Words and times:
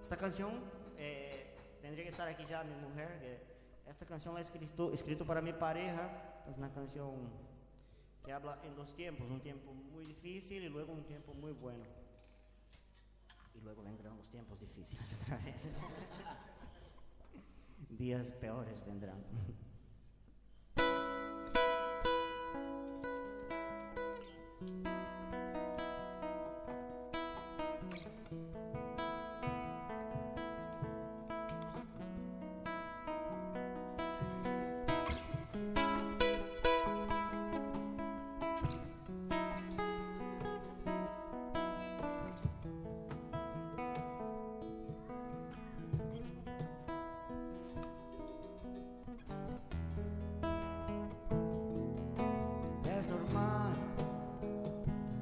Esta 0.00 0.16
canción 0.16 0.50
eh, 0.98 1.54
tendría 1.80 2.04
que 2.04 2.10
estar 2.10 2.28
aquí 2.28 2.44
ya 2.48 2.64
mi 2.64 2.74
mujer. 2.74 3.18
Que 3.20 3.90
esta 3.90 4.06
canción 4.06 4.34
la 4.34 4.40
escrito, 4.40 4.92
escrito 4.92 5.24
para 5.24 5.40
mi 5.40 5.52
pareja. 5.52 6.42
Es 6.48 6.56
una 6.56 6.72
canción 6.72 7.28
que 8.24 8.32
habla 8.32 8.58
en 8.64 8.74
dos 8.74 8.94
tiempos, 8.94 9.30
un 9.30 9.40
tiempo 9.40 9.72
muy 9.72 10.04
difícil 10.04 10.64
y 10.64 10.68
luego 10.68 10.92
un 10.92 11.04
tiempo 11.04 11.32
muy 11.34 11.52
bueno. 11.52 11.84
Y 13.54 13.60
luego 13.60 13.82
vendrán 13.82 14.16
los 14.16 14.28
tiempos 14.28 14.58
difíciles 14.60 15.14
otra 15.22 15.36
vez. 15.38 15.68
Días 17.88 18.30
peores 18.32 18.84
vendrán. 18.84 19.22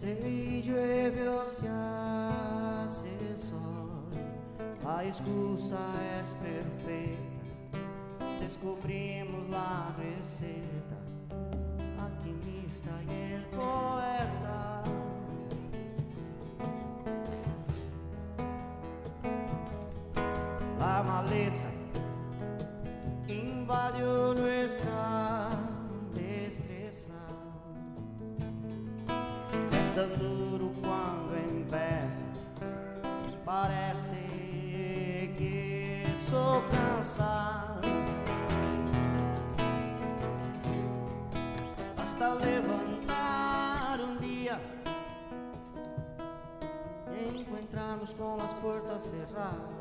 Se 0.00 0.62
llueve 0.62 1.28
o 1.28 1.46
se 1.50 1.68
hace 1.68 3.36
sol, 3.36 4.08
la 4.82 5.04
excusa 5.04 5.76
es 6.18 6.34
perfecta. 6.36 7.50
Descubrimos 8.40 9.46
la 9.50 9.94
receta, 9.98 10.96
alquimista 12.02 12.90
y 13.10 13.34
el 13.34 13.44
poeta. 13.44 14.84
La 20.78 21.02
maleza 21.02 21.79
Tan 30.00 30.18
duro 30.18 30.72
cuando 30.80 31.36
empieza, 31.36 32.24
parece 33.44 34.16
que 35.36 36.04
eso 36.04 36.64
cansa. 36.70 37.78
Basta 41.98 42.34
levantar 42.36 44.00
un 44.00 44.18
día 44.20 44.58
y 47.12 47.40
encontrarnos 47.40 48.14
con 48.14 48.38
las 48.38 48.54
puertas 48.54 49.02
cerradas. 49.04 49.80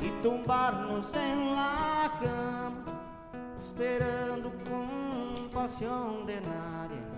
e 0.00 0.10
tumbar-nos 0.22 1.12
em 1.14 1.54
la 1.56 2.10
cama, 2.20 2.84
esperando 3.58 4.52
com 4.68 4.83
emoción 5.64 6.26
de 6.26 6.40
nadie. 6.42 7.13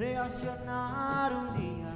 Reaccionar 0.00 1.30
un 1.34 1.52
día. 1.52 1.94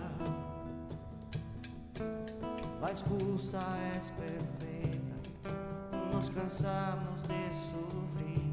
La 2.83 2.89
excusa 2.91 3.65
es 3.97 4.11
perfecta, 4.11 5.49
nos 6.13 6.29
cansamos 6.29 7.23
de 7.27 7.43
sufrir 7.71 8.53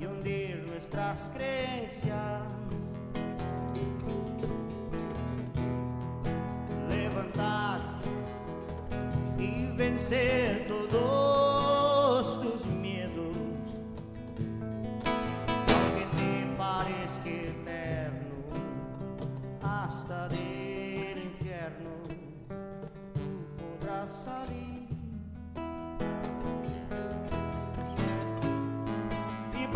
y 0.00 0.06
hundir 0.06 0.64
nuestras 0.66 1.30
creencias. 1.34 2.40
Levantar 6.88 7.80
y 9.38 9.76
vencer 9.76 10.66
todos 10.68 10.85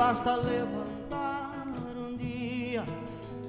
basta 0.00 0.34
levantar 0.38 1.68
un 1.94 2.16
día 2.16 2.82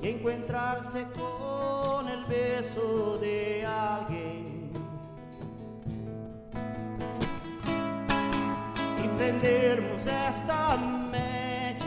y 0.01 0.07
encontrarse 0.09 1.07
con 1.15 2.09
el 2.09 2.25
beso 2.25 3.17
de 3.19 3.65
alguien. 3.65 4.69
Y 9.01 9.07
prendermos 9.17 10.05
esta 10.05 10.75
mecha 11.09 11.85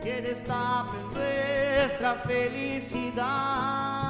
que 0.00 0.22
destape 0.22 0.98
nuestra 1.12 2.14
felicidad. 2.28 4.05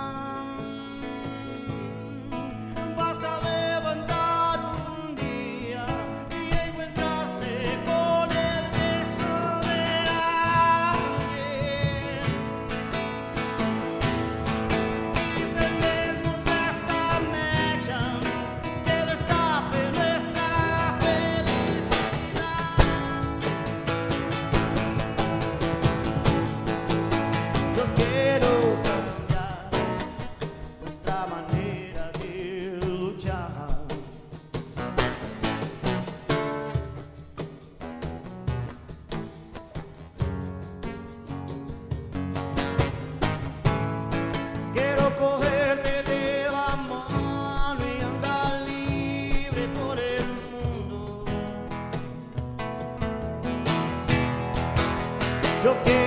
lo 55.66 56.05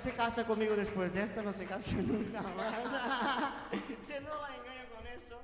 se 0.00 0.12
casa 0.12 0.46
conmigo 0.46 0.74
después 0.74 1.12
de 1.12 1.22
esta, 1.22 1.42
no 1.42 1.52
se 1.52 1.66
casa 1.66 1.94
nunca 2.02 2.40
más. 2.42 2.74
se 4.00 4.20
no 4.22 4.30
la 4.40 4.56
engaño 4.56 4.88
con 4.96 5.06
eso. 5.06 5.42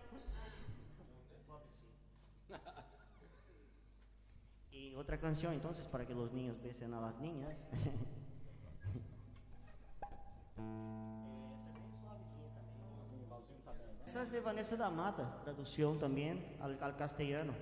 Y 4.70 4.94
otra 4.94 5.18
canción 5.18 5.52
entonces 5.52 5.86
para 5.86 6.06
que 6.06 6.14
los 6.14 6.32
niños 6.32 6.56
besen 6.62 6.94
a 6.94 7.00
las 7.00 7.18
niñas. 7.18 7.54
Esa 14.06 14.22
es 14.22 14.30
de 14.30 14.40
Vanessa 14.40 14.76
da 14.76 14.88
Mata, 14.88 15.38
traducción 15.42 15.98
también 15.98 16.56
al, 16.60 16.82
al 16.82 16.96
castellano. 16.96 17.52